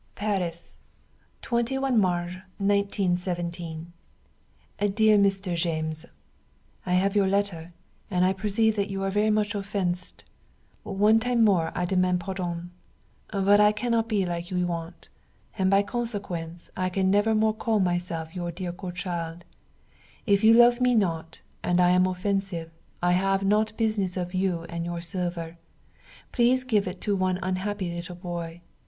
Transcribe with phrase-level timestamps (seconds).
[0.15, 0.79] Paris,
[1.43, 3.93] 21 March 1917.
[4.95, 5.55] Dear Mr.
[5.55, 6.07] James,
[6.87, 7.71] I have your letter,
[8.09, 10.23] and I perceive that you are very much offensed.
[10.81, 12.71] One time more I demand pardon;
[13.31, 15.09] but I cannot be like you want,
[15.55, 19.45] and by consequence I can never more call myself your dear godchild;
[20.25, 22.71] if you love me not, and I am offensive,
[23.03, 25.59] I have not business of you and your silver.
[26.31, 28.61] Please give it to one unhappy little boy.